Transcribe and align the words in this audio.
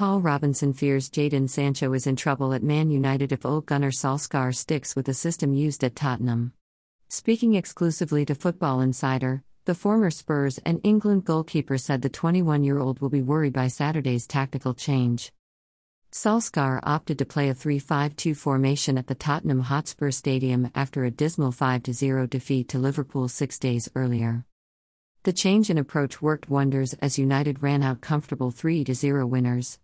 Paul 0.00 0.22
Robinson 0.22 0.72
fears 0.72 1.10
Jadon 1.10 1.46
Sancho 1.46 1.92
is 1.92 2.06
in 2.06 2.16
trouble 2.16 2.54
at 2.54 2.62
Man 2.62 2.90
United 2.90 3.32
if 3.32 3.44
Ole 3.44 3.60
Gunnar 3.60 3.90
Solskjaer 3.90 4.54
sticks 4.54 4.96
with 4.96 5.04
the 5.04 5.12
system 5.12 5.52
used 5.52 5.84
at 5.84 5.94
Tottenham. 5.94 6.54
Speaking 7.10 7.54
exclusively 7.54 8.24
to 8.24 8.34
Football 8.34 8.80
Insider, 8.80 9.42
the 9.66 9.74
former 9.74 10.10
Spurs 10.10 10.58
and 10.64 10.80
England 10.84 11.26
goalkeeper 11.26 11.76
said 11.76 12.00
the 12.00 12.08
21 12.08 12.64
year 12.64 12.78
old 12.78 13.00
will 13.00 13.10
be 13.10 13.20
worried 13.20 13.52
by 13.52 13.66
Saturday's 13.66 14.26
tactical 14.26 14.72
change. 14.72 15.34
Solskjaer 16.10 16.80
opted 16.82 17.18
to 17.18 17.26
play 17.26 17.50
a 17.50 17.54
3 17.54 17.78
5 17.78 18.16
2 18.16 18.34
formation 18.34 18.96
at 18.96 19.06
the 19.06 19.14
Tottenham 19.14 19.60
Hotspur 19.60 20.12
Stadium 20.12 20.70
after 20.74 21.04
a 21.04 21.10
dismal 21.10 21.52
5 21.52 21.82
0 21.92 22.26
defeat 22.26 22.70
to 22.70 22.78
Liverpool 22.78 23.28
six 23.28 23.58
days 23.58 23.90
earlier. 23.94 24.46
The 25.24 25.34
change 25.34 25.68
in 25.68 25.76
approach 25.76 26.22
worked 26.22 26.48
wonders 26.48 26.94
as 27.02 27.18
United 27.18 27.62
ran 27.62 27.82
out 27.82 28.00
comfortable 28.00 28.50
3 28.50 28.82
0 28.94 29.26
winners. 29.26 29.78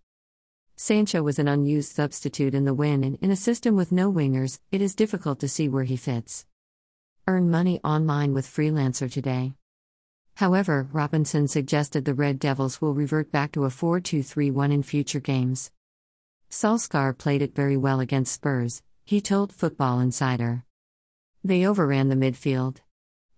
Sancho 0.79 1.22
was 1.22 1.38
an 1.38 1.48
unused 1.48 1.95
substitute 1.95 2.55
in 2.55 2.66
the 2.66 2.74
win, 2.74 3.02
and 3.02 3.16
in 3.23 3.30
a 3.30 3.37
system 3.37 3.77
with 3.77 3.92
no 3.92 4.12
wingers, 4.12 4.60
it 4.70 4.83
is 4.83 4.95
difficult 4.95 5.41
to 5.41 5.48
see 5.48 5.70
where 5.70 5.84
he 5.84 5.96
fits. 5.96 6.45
Earn 7.27 7.50
money 7.50 7.80
online 7.83 8.34
with 8.34 8.46
Freelancer 8.46 9.10
today. 9.10 9.55
However, 10.34 10.86
Robinson 10.92 11.48
suggested 11.48 12.05
the 12.05 12.12
Red 12.12 12.38
Devils 12.38 12.83
will 12.83 12.92
revert 12.92 13.33
back 13.33 13.52
to 13.52 13.64
a 13.64 13.70
4 13.70 14.00
2 14.00 14.23
3 14.23 14.50
1 14.50 14.70
in 14.70 14.83
future 14.83 15.19
games. 15.19 15.73
Solskjaer 16.50 17.16
played 17.16 17.41
it 17.41 17.55
very 17.55 17.78
well 17.78 18.00
against 18.00 18.34
Spurs, 18.34 18.83
he 19.02 19.22
told 19.22 19.55
Football 19.55 20.00
Insider. 20.00 20.62
They 21.42 21.66
overran 21.66 22.11
the 22.11 22.16
midfield. 22.16 22.83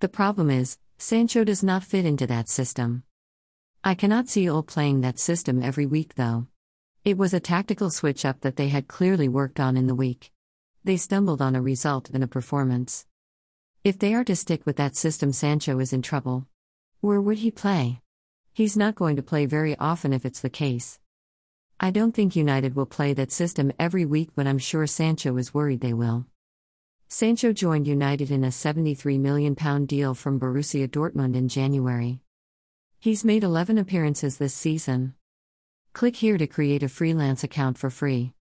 The 0.00 0.08
problem 0.08 0.50
is, 0.50 0.76
Sancho 0.98 1.44
does 1.44 1.62
not 1.62 1.84
fit 1.84 2.04
into 2.04 2.26
that 2.26 2.48
system. 2.48 3.04
I 3.84 3.94
cannot 3.94 4.28
see 4.28 4.50
Ole 4.50 4.64
playing 4.64 5.02
that 5.02 5.20
system 5.20 5.62
every 5.62 5.86
week 5.86 6.16
though. 6.16 6.48
It 7.08 7.16
was 7.16 7.32
a 7.32 7.40
tactical 7.40 7.88
switch 7.88 8.26
up 8.26 8.42
that 8.42 8.56
they 8.56 8.68
had 8.68 8.86
clearly 8.86 9.28
worked 9.30 9.58
on 9.58 9.78
in 9.78 9.86
the 9.86 9.94
week. 9.94 10.30
They 10.84 10.98
stumbled 10.98 11.40
on 11.40 11.56
a 11.56 11.62
result 11.62 12.10
and 12.10 12.22
a 12.22 12.26
performance. 12.26 13.06
If 13.82 13.98
they 13.98 14.12
are 14.12 14.24
to 14.24 14.36
stick 14.36 14.66
with 14.66 14.76
that 14.76 14.94
system, 14.94 15.32
Sancho 15.32 15.78
is 15.78 15.94
in 15.94 16.02
trouble. 16.02 16.46
Where 17.00 17.18
would 17.18 17.38
he 17.38 17.50
play? 17.50 18.02
He's 18.52 18.76
not 18.76 18.94
going 18.94 19.16
to 19.16 19.22
play 19.22 19.46
very 19.46 19.74
often 19.78 20.12
if 20.12 20.26
it's 20.26 20.40
the 20.40 20.50
case. 20.50 21.00
I 21.80 21.92
don't 21.92 22.12
think 22.12 22.36
United 22.36 22.76
will 22.76 22.84
play 22.84 23.14
that 23.14 23.32
system 23.32 23.72
every 23.78 24.04
week, 24.04 24.28
but 24.36 24.46
I'm 24.46 24.58
sure 24.58 24.86
Sancho 24.86 25.38
is 25.38 25.54
worried 25.54 25.80
they 25.80 25.94
will. 25.94 26.26
Sancho 27.08 27.54
joined 27.54 27.86
United 27.86 28.30
in 28.30 28.44
a 28.44 28.48
£73 28.48 29.18
million 29.18 29.54
deal 29.86 30.12
from 30.12 30.38
Borussia 30.38 30.86
Dortmund 30.86 31.36
in 31.36 31.48
January. 31.48 32.20
He's 32.98 33.24
made 33.24 33.44
11 33.44 33.78
appearances 33.78 34.36
this 34.36 34.52
season. 34.52 35.14
Click 35.92 36.16
here 36.16 36.38
to 36.38 36.46
create 36.46 36.82
a 36.82 36.88
freelance 36.88 37.42
account 37.42 37.78
for 37.78 37.90
free. 37.90 38.32